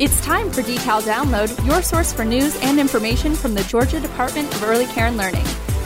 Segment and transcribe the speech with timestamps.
[0.00, 4.50] It's time for Decal Download, your source for news and information from the Georgia Department
[4.54, 5.44] of Early Care and Learning.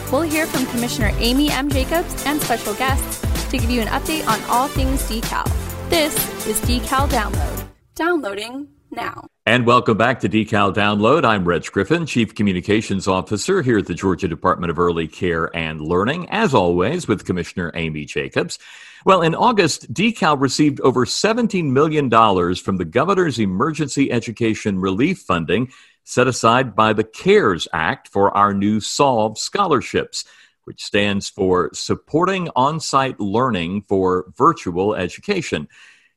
[0.09, 1.69] We'll hear from Commissioner Amy M.
[1.69, 5.43] Jacobs and special guests to give you an update on all things decal.
[5.89, 6.15] This
[6.47, 7.67] is Decal Download.
[7.95, 9.27] Downloading now.
[9.47, 11.23] And welcome back to Decal Download.
[11.23, 15.79] I'm Reg Griffin, Chief Communications Officer here at the Georgia Department of Early Care and
[15.79, 18.57] Learning, as always, with Commissioner Amy Jacobs.
[19.05, 22.09] Well, in August, Decal received over $17 million
[22.55, 25.71] from the governor's emergency education relief funding
[26.03, 30.25] set aside by the CARES Act for our new SOLVE scholarships,
[30.63, 35.67] which stands for Supporting On Site Learning for Virtual Education.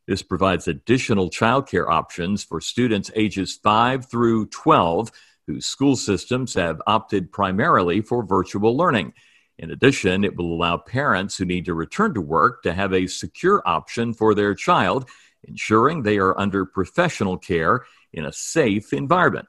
[0.08, 5.12] This provides additional childcare options for students ages 5 through 12
[5.46, 9.12] whose school systems have opted primarily for virtual learning.
[9.58, 13.06] In addition, it will allow parents who need to return to work to have a
[13.06, 15.06] secure option for their child,
[15.44, 17.84] ensuring they are under professional care
[18.14, 19.46] in a safe environment.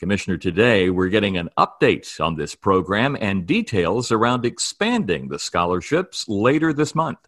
[0.00, 6.28] Commissioner, today we're getting an update on this program and details around expanding the scholarships
[6.28, 7.18] later this month.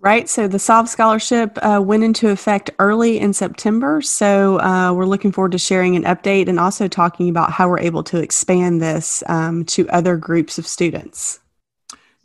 [0.00, 0.28] Right.
[0.28, 4.00] So the SOLVE scholarship uh, went into effect early in September.
[4.00, 7.80] So uh, we're looking forward to sharing an update and also talking about how we're
[7.80, 11.40] able to expand this um, to other groups of students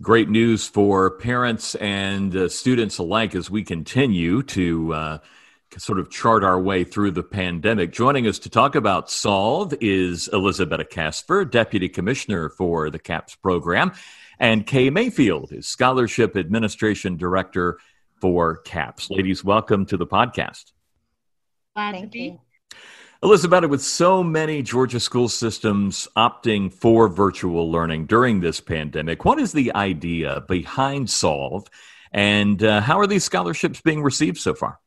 [0.03, 5.17] great news for parents and uh, students alike as we continue to uh,
[5.77, 7.94] sort of chart our way through the pandemic.
[7.94, 13.94] Joining us to talk about Solve is Elizabeth Casper, Deputy Commissioner for the CAPS program,
[14.39, 17.80] and Kay Mayfield is Scholarship Administration Director
[18.22, 19.09] for CAPS.
[19.09, 20.72] Ladies, welcome to the podcast.
[21.75, 22.20] Glad Thank to be.
[22.20, 22.40] You.
[23.22, 29.40] Elizabeth, with so many Georgia school systems opting for virtual learning during this pandemic, what
[29.40, 31.68] is the idea behind Solve
[32.12, 34.80] and uh, how are these scholarships being received so far?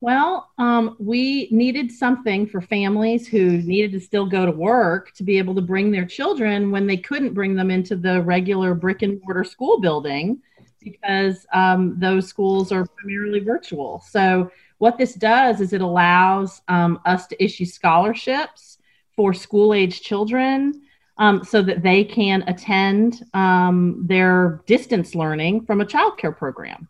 [0.00, 5.22] Well, um, we needed something for families who needed to still go to work to
[5.22, 9.00] be able to bring their children when they couldn't bring them into the regular brick
[9.02, 10.40] and mortar school building
[10.80, 14.02] because um, those schools are primarily virtual.
[14.06, 18.78] So what this does is it allows um, us to issue scholarships
[19.16, 20.82] for school age children
[21.16, 26.86] um, so that they can attend um, their distance learning from a childcare program.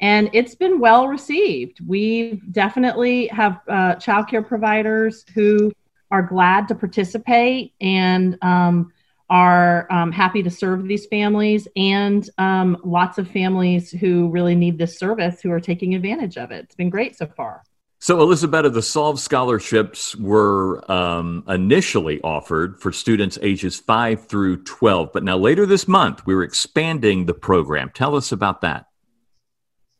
[0.00, 1.80] And it's been well received.
[1.86, 5.72] We definitely have uh, childcare providers who
[6.10, 8.92] are glad to participate and um,
[9.30, 14.78] are um, happy to serve these families and um, lots of families who really need
[14.78, 16.64] this service who are taking advantage of it.
[16.64, 17.62] It's been great so far.
[18.00, 25.12] So, Elizabeth, the Solve scholarships were um, initially offered for students ages 5 through 12,
[25.12, 27.90] but now later this month, we're expanding the program.
[27.92, 28.87] Tell us about that.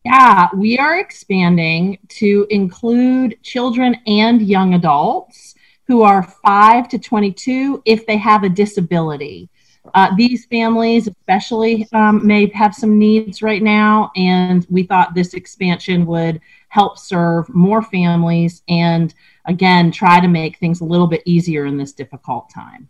[0.05, 5.55] Yeah, we are expanding to include children and young adults
[5.87, 9.49] who are 5 to 22 if they have a disability.
[9.95, 15.35] Uh, these families, especially, um, may have some needs right now, and we thought this
[15.35, 19.15] expansion would help serve more families and,
[19.47, 22.89] again, try to make things a little bit easier in this difficult time.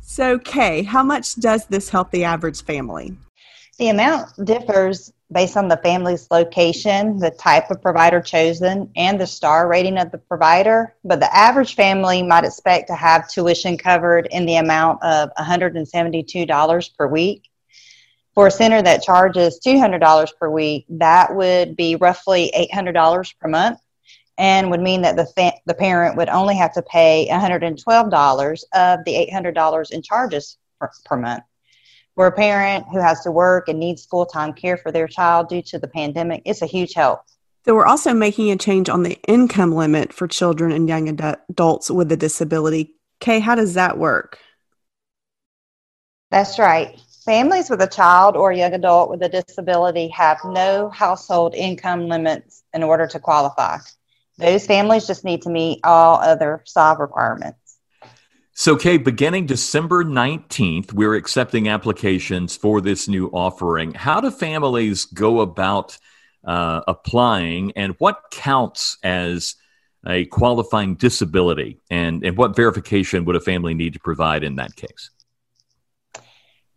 [0.00, 3.16] So, Kay, how much does this help the average family?
[3.78, 9.26] The amount differs based on the family's location, the type of provider chosen, and the
[9.26, 10.94] star rating of the provider.
[11.04, 16.96] But the average family might expect to have tuition covered in the amount of $172
[16.96, 17.48] per week.
[18.34, 23.78] For a center that charges $200 per week, that would be roughly $800 per month
[24.36, 29.04] and would mean that the, fa- the parent would only have to pay $112 of
[29.04, 31.44] the $800 in charges per, per month.
[32.14, 35.48] For a parent who has to work and needs full time care for their child
[35.48, 37.22] due to the pandemic, it's a huge help.
[37.64, 41.90] So, we're also making a change on the income limit for children and young adults
[41.90, 42.94] with a disability.
[43.20, 44.38] Kay, how does that work?
[46.30, 47.00] That's right.
[47.24, 52.62] Families with a child or young adult with a disability have no household income limits
[52.74, 53.78] in order to qualify.
[54.36, 57.63] Those families just need to meet all other SOLVE requirements.
[58.56, 63.92] So, Kay, beginning December 19th, we're accepting applications for this new offering.
[63.94, 65.98] How do families go about
[66.44, 69.56] uh, applying, and what counts as
[70.06, 71.80] a qualifying disability?
[71.90, 75.10] And, and what verification would a family need to provide in that case?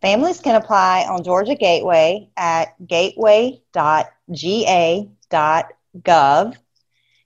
[0.01, 3.61] Families can apply on Georgia Gateway at gateway.ga.gov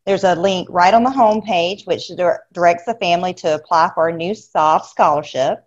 [0.06, 2.12] there's a link right on the home page which
[2.54, 5.64] directs the family to apply for a new SOLVE scholarship.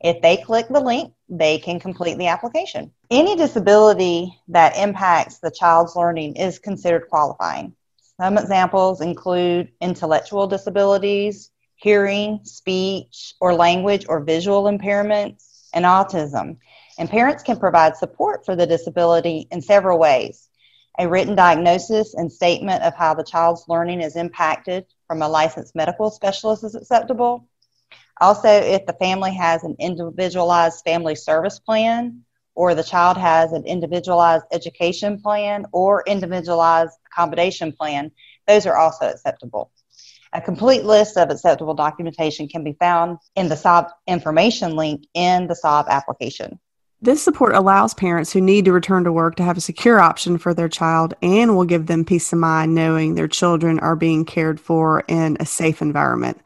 [0.00, 2.92] If they click the link, they can complete the application.
[3.10, 7.74] Any disability that impacts the child's learning is considered qualifying.
[8.20, 16.58] Some examples include intellectual disabilities, hearing, speech, or language or visual impairments, and autism.
[16.96, 20.48] And parents can provide support for the disability in several ways.
[20.98, 25.74] A written diagnosis and statement of how the child's learning is impacted from a licensed
[25.74, 27.48] medical specialist is acceptable.
[28.20, 32.24] Also, if the family has an individualized family service plan,
[32.54, 38.12] or the child has an individualized education plan or individualized accommodation plan,
[38.46, 39.70] those are also acceptable.
[40.32, 45.46] A complete list of acceptable documentation can be found in the SOLVE information link in
[45.46, 46.58] the SOLVE application.
[47.04, 50.38] This support allows parents who need to return to work to have a secure option
[50.38, 54.24] for their child and will give them peace of mind knowing their children are being
[54.24, 56.40] cared for in a safe environment.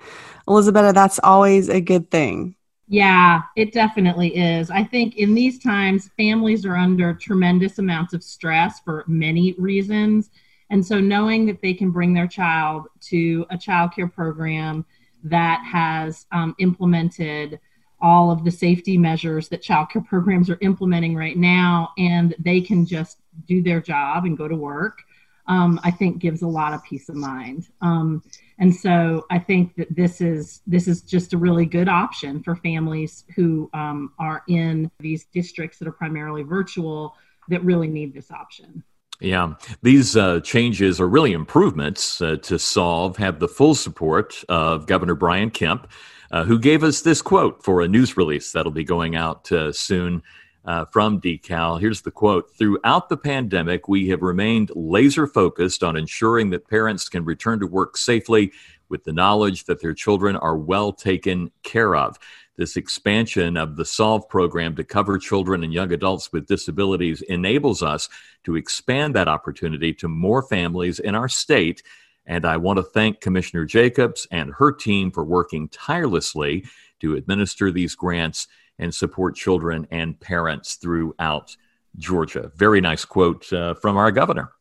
[0.49, 2.57] Elizabeth, that's always a good thing.
[2.89, 4.69] Yeah, it definitely is.
[4.69, 10.31] I think in these times, families are under tremendous amounts of stress for many reasons.
[10.71, 14.85] And so knowing that they can bring their child to a child care program
[15.23, 17.61] that has um, implemented
[18.01, 22.87] all of the safety measures that childcare programs are implementing right now, and they can
[22.87, 25.03] just do their job and go to work,
[25.47, 27.69] um, I think gives a lot of peace of mind.
[27.81, 28.23] Um,
[28.59, 32.57] and so I think that this is this is just a really good option for
[32.57, 37.15] families who um, are in these districts that are primarily virtual
[37.49, 38.83] that really need this option.
[39.21, 44.87] Yeah, these uh, changes are really improvements uh, to solve, have the full support of
[44.87, 45.89] Governor Brian Kemp
[46.31, 49.73] uh, who gave us this quote for a news release that'll be going out uh,
[49.73, 50.23] soon
[50.65, 51.81] uh, from Decal.
[51.81, 57.09] Here's the quote Throughout the pandemic, we have remained laser focused on ensuring that parents
[57.09, 58.53] can return to work safely
[58.89, 62.19] with the knowledge that their children are well taken care of.
[62.57, 67.83] This expansion of the SOLVE program to cover children and young adults with disabilities enables
[67.83, 68.09] us
[68.45, 71.83] to expand that opportunity to more families in our state
[72.29, 76.67] and I want to thank Commissioner Jacobs and her team for working tirelessly
[77.01, 78.47] to administer these grants
[78.79, 81.57] and support children and parents throughout
[81.97, 82.53] Georgia.
[82.55, 84.53] Very nice quote uh, from our governor.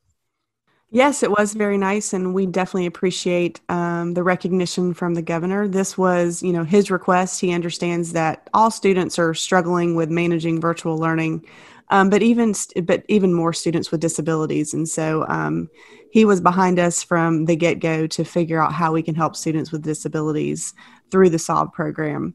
[0.90, 5.68] Yes, it was very nice, and we definitely appreciate um, the recognition from the governor.
[5.68, 7.42] This was, you know, his request.
[7.42, 11.46] He understands that all students are struggling with managing virtual learning,
[11.90, 12.54] um, but even
[12.84, 15.70] but even more students with disabilities, and so um,
[16.18, 19.36] he was behind us from the get go to figure out how we can help
[19.36, 20.74] students with disabilities
[21.12, 22.34] through the SOLVE program.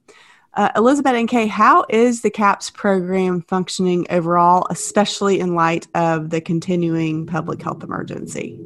[0.55, 6.31] Uh, Elizabeth and Kay, how is the CAPS program functioning overall, especially in light of
[6.31, 8.56] the continuing public health emergency?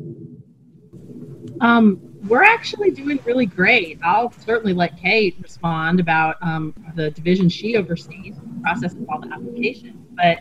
[1.62, 1.98] Um,
[2.28, 3.98] we're actually doing really great.
[4.04, 9.18] I'll certainly let Kate respond about um, the division she oversees, the process of all
[9.18, 9.96] the applications.
[10.10, 10.40] But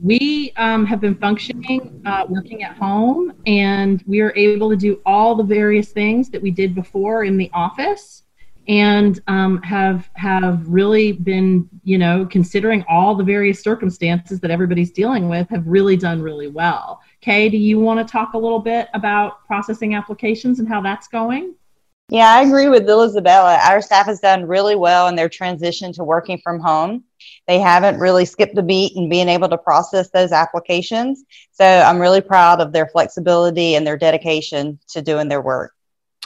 [0.00, 5.00] we um, have been functioning, uh, working at home, and we are able to do
[5.06, 8.24] all the various things that we did before in the office,
[8.68, 14.90] and um, have have really been, you know, considering all the various circumstances that everybody's
[14.90, 17.00] dealing with, have really done really well.
[17.20, 21.08] Kay, do you want to talk a little bit about processing applications and how that's
[21.08, 21.54] going?
[22.08, 23.58] Yeah, I agree with Isabella.
[23.64, 27.02] Our staff has done really well in their transition to working from home.
[27.46, 31.24] They haven't really skipped a beat in being able to process those applications.
[31.52, 35.72] So I'm really proud of their flexibility and their dedication to doing their work.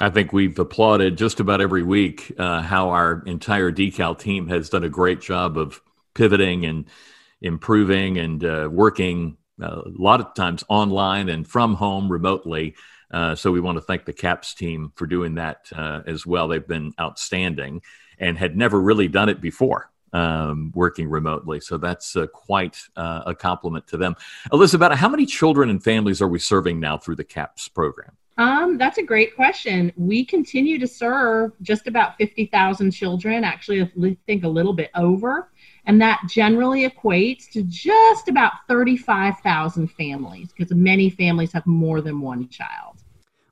[0.01, 4.71] I think we've applauded just about every week uh, how our entire decal team has
[4.71, 5.81] done a great job of
[6.15, 6.87] pivoting and
[7.43, 12.75] improving and uh, working uh, a lot of times online and from home remotely
[13.11, 16.49] uh, so we want to thank the CAPS team for doing that uh, as well.
[16.49, 17.83] They've been outstanding
[18.19, 19.90] and had never really done it before.
[20.13, 21.61] Um, working remotely.
[21.61, 24.17] So that's uh, quite uh, a compliment to them.
[24.53, 28.17] Elizabeth, how many children and families are we serving now through the CAPS program?
[28.41, 29.93] Um, that's a great question.
[29.97, 35.51] We continue to serve just about 50,000 children, actually, I think a little bit over.
[35.85, 42.23] And that generally equates to just about 35,000 families because many families have more than
[42.23, 43.00] one child.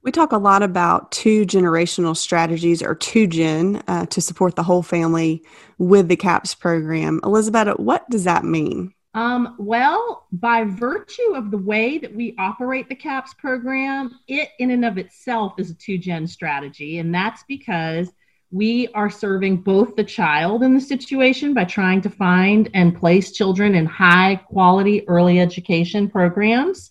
[0.09, 4.63] We talk a lot about two generational strategies or two gen uh, to support the
[4.63, 5.45] whole family
[5.77, 7.21] with the CAPS program.
[7.25, 8.95] Elizabeth, what does that mean?
[9.13, 14.71] Um, well, by virtue of the way that we operate the CAPS program, it in
[14.71, 17.01] and of itself is a two gen strategy.
[17.01, 18.11] And that's because
[18.51, 23.33] we are serving both the child in the situation by trying to find and place
[23.33, 26.89] children in high quality early education programs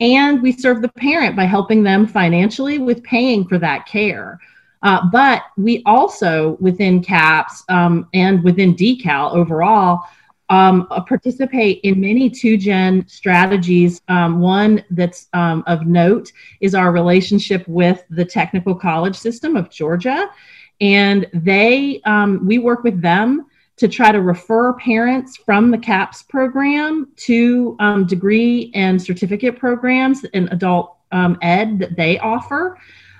[0.00, 4.40] and we serve the parent by helping them financially with paying for that care.
[4.82, 10.02] Uh, but we also, within CAPS um, and within DECAL overall,
[10.50, 14.00] um, uh, participate in many two gen strategies.
[14.08, 19.68] Um, one that's um, of note is our relationship with the Technical College System of
[19.68, 20.30] Georgia.
[20.80, 23.46] And they, um, we work with them
[23.78, 30.24] to try to refer parents from the CAPS program to um, degree and certificate programs
[30.24, 32.78] in adult um, ed that they offer.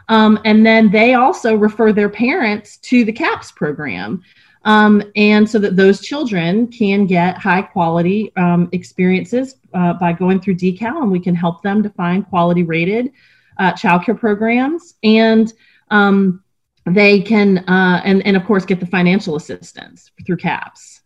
[0.09, 4.23] and then they also refer their parents to the CAPS program.
[4.65, 10.41] Um, and so that those children can get high quality um, experiences uh, by going
[10.41, 13.13] through decal and we can help them to find quality rated
[13.59, 15.53] uh, childcare programs and
[15.91, 16.43] um,
[16.91, 20.99] they can uh, and, and of course get the financial assistance through caps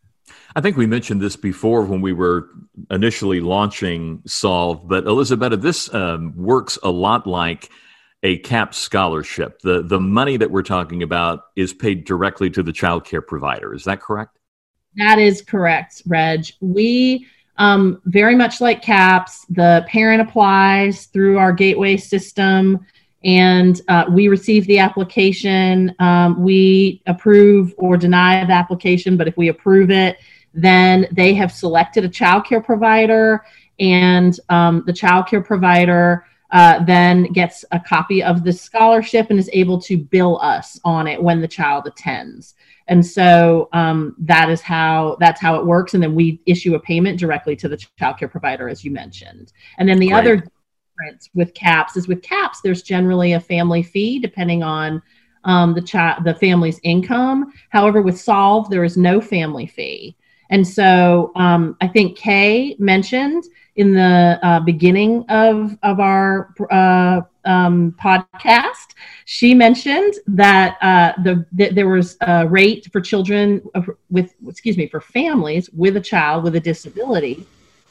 [0.55, 2.51] I think we mentioned this before when we were
[2.91, 7.71] initially launching Solve, but Elizabeth, this um, works a lot like
[8.23, 9.61] a CAP scholarship.
[9.61, 13.75] The the money that we're talking about is paid directly to the child care provider.
[13.75, 14.39] Is that correct?
[14.97, 16.45] That is correct, Reg.
[16.61, 22.87] We um, very much like CAPS, the parent applies through our gateway system
[23.25, 25.95] and uh, we receive the application.
[25.99, 30.19] Um, we approve or deny the application, but if we approve it,
[30.55, 33.45] then they have selected a child care provider,
[33.79, 39.39] and um, the child care provider uh, then gets a copy of the scholarship and
[39.39, 42.55] is able to bill us on it when the child attends.
[42.89, 45.95] And so um, that is how that's how it works.
[45.95, 49.53] And then we issue a payment directly to the child care provider, as you mentioned.
[49.79, 50.19] And then the Great.
[50.19, 50.47] other
[51.03, 55.03] difference with CAPS is with CAPS, there's generally a family fee depending on
[55.45, 57.53] um, the child, the family's income.
[57.71, 60.17] However, with Solve, there is no family fee.
[60.51, 63.45] And so um, I think Kay mentioned
[63.77, 68.95] in the uh, beginning of of our uh, um, podcast,
[69.25, 73.63] she mentioned that uh, the that there was a rate for children
[74.11, 77.47] with excuse me for families with a child with a disability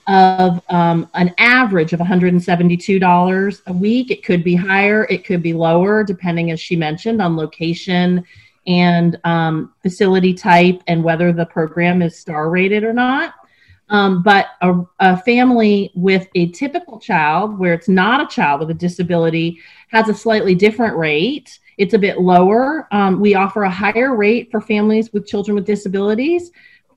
[0.07, 4.11] of um, an average of $172 a week.
[4.11, 8.23] It could be higher, it could be lower, depending, as she mentioned, on location
[8.67, 13.33] and um, facility type and whether the program is star rated or not.
[13.89, 18.69] Um, but a, a, family with a typical child, where it's not a child with
[18.69, 21.59] a disability, has a slightly different rate.
[21.77, 22.87] It's a bit lower.
[22.91, 26.51] Um, we offer a higher rate for families with children with disabilities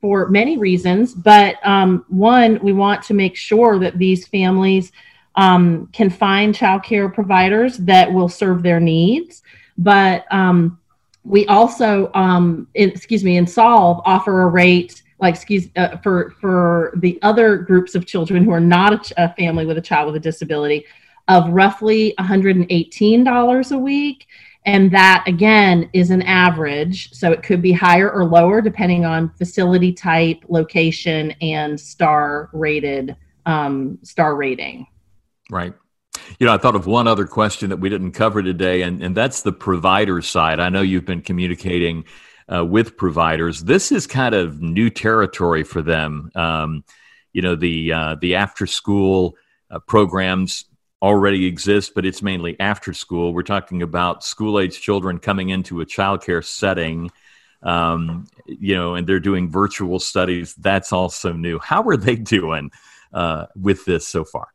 [0.04, 1.14] for many reasons.
[1.14, 4.92] But um, one, we want to make sure that these families
[5.34, 9.42] um, can find childcare providers that will serve their needs.
[9.78, 10.78] But um,
[11.24, 16.34] we also, um, in, excuse me, in Solve offer a rate like excuse uh, for
[16.38, 20.08] for the other groups of children who are not a, a family with a child
[20.08, 20.84] with a disability
[21.28, 24.26] of roughly $118 a week
[24.64, 29.30] and that again is an average so it could be higher or lower depending on
[29.30, 33.16] facility type location and star rated
[33.46, 34.86] um, star rating
[35.50, 35.74] right
[36.38, 39.16] you know, I thought of one other question that we didn't cover today, and, and
[39.16, 40.60] that's the provider side.
[40.60, 42.04] I know you've been communicating
[42.52, 43.60] uh, with providers.
[43.60, 46.30] This is kind of new territory for them.
[46.34, 46.84] Um,
[47.32, 49.36] you know, the uh, the after school
[49.70, 50.66] uh, programs
[51.04, 53.34] already exist, but it's mainly after school.
[53.34, 57.10] We're talking about school age children coming into a childcare setting.
[57.62, 60.54] Um, you know, and they're doing virtual studies.
[60.54, 61.58] That's also new.
[61.58, 62.70] How are they doing
[63.12, 64.48] uh, with this so far?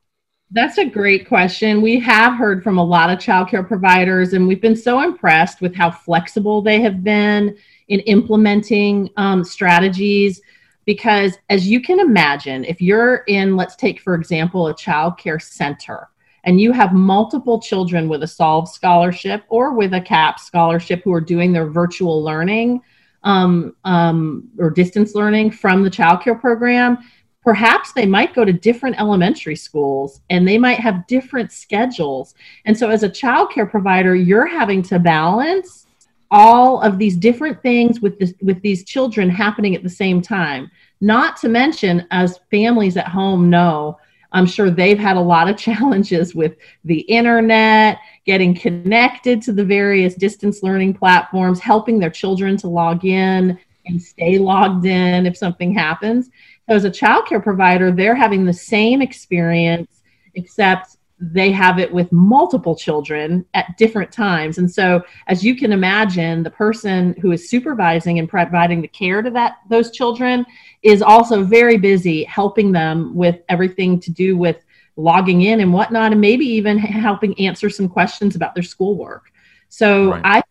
[0.50, 1.84] That's a great question.
[1.84, 5.76] We have heard from a lot of childcare providers, and we've been so impressed with
[5.76, 7.56] how flexible they have been
[7.90, 10.42] in implementing um, strategies
[10.86, 15.38] because as you can imagine if you're in let's take for example a child care
[15.38, 16.10] center
[16.44, 21.14] and you have multiple children with a solve scholarship or with a cap scholarship who
[21.14, 22.82] are doing their virtual learning
[23.24, 26.98] um, um, or distance learning from the child care program
[27.44, 32.36] perhaps they might go to different elementary schools and they might have different schedules.
[32.66, 35.88] And so as a child care provider you're having to balance
[36.32, 40.70] all of these different things with this with these children happening at the same time.
[41.02, 43.98] Not to mention as families at home know
[44.32, 49.64] i'm sure they've had a lot of challenges with the internet getting connected to the
[49.64, 55.36] various distance learning platforms helping their children to log in and stay logged in if
[55.36, 56.30] something happens.
[56.68, 60.04] So as a child care provider they're having the same experience
[60.36, 64.58] except they have it with multiple children at different times.
[64.58, 69.22] And so, as you can imagine, the person who is supervising and providing the care
[69.22, 70.46] to that those children
[70.82, 74.64] is also very busy helping them with everything to do with
[74.96, 79.32] logging in and whatnot, and maybe even helping answer some questions about their schoolwork.
[79.68, 80.22] So, right.
[80.24, 80.44] I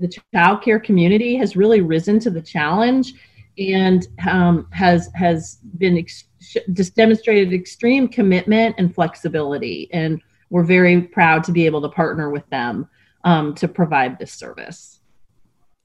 [0.00, 3.14] the child care community has really risen to the challenge
[3.58, 6.27] and um, has has been ex-
[6.72, 9.88] just demonstrated extreme commitment and flexibility.
[9.92, 12.88] And we're very proud to be able to partner with them
[13.24, 15.00] um, to provide this service.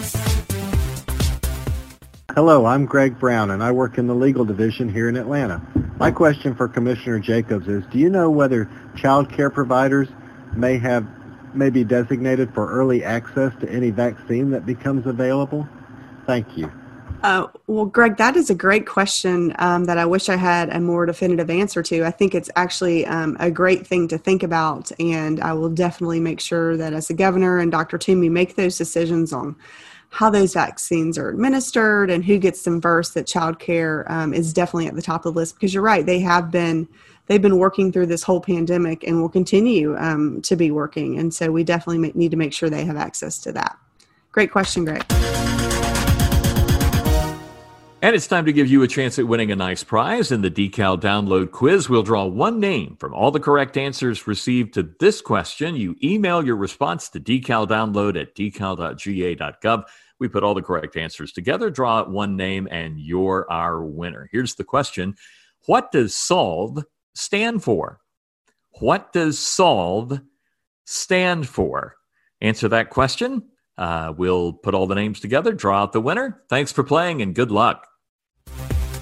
[2.34, 5.62] Hello, I'm Greg Brown, and I work in the legal division here in Atlanta.
[5.98, 10.08] My question for Commissioner Jacobs is, do you know whether child care providers
[10.56, 11.06] may have
[11.54, 15.68] may be designated for early access to any vaccine that becomes available?
[16.26, 16.72] Thank you.
[17.22, 20.80] Uh, well, Greg, that is a great question um, that I wish I had a
[20.80, 22.06] more definitive answer to.
[22.06, 26.22] I think it's actually um, a great thing to think about, and I will definitely
[26.22, 27.98] make sure that as the governor and Dr.
[27.98, 29.58] Toomey make those decisions on
[30.12, 34.88] how those vaccines are administered and who gets them first that childcare um, is definitely
[34.88, 36.88] at the top of the list because you're right they have been
[37.28, 41.32] they've been working through this whole pandemic and will continue um, to be working and
[41.32, 43.78] so we definitely need to make sure they have access to that
[44.32, 45.06] great question greg
[48.02, 50.50] and it's time to give you a chance at winning a nice prize in the
[50.50, 51.90] decal download quiz.
[51.90, 55.76] We'll draw one name from all the correct answers received to this question.
[55.76, 59.84] You email your response to decaldownload at decal.ga.gov.
[60.18, 64.30] We put all the correct answers together, draw one name, and you're our winner.
[64.32, 65.16] Here's the question
[65.66, 66.86] What does SOLVE
[67.16, 68.00] stand for?
[68.80, 70.22] What does SOLVE
[70.86, 71.96] stand for?
[72.40, 73.44] Answer that question.
[73.78, 76.44] Uh, we'll put all the names together, draw out the winner.
[76.50, 77.89] Thanks for playing and good luck.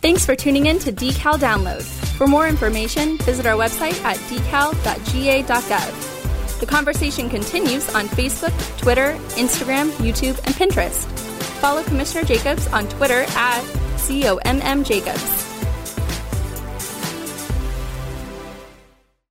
[0.07, 1.83] Thanks for tuning in to Decal Download.
[2.15, 5.91] For more information, visit our website at decal.ga.gov.
[6.61, 11.05] The conversation continues on Facebook, Twitter, Instagram, YouTube, and Pinterest.
[11.59, 13.61] Follow Commissioner Jacobs on Twitter at
[13.97, 15.46] COMM Jacobs.